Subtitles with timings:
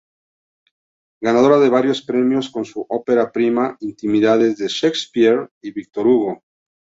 [1.21, 6.43] Ganadora de varios premios con su ópera prima, "Intimidades de Shakespeare y Víctor Hugo".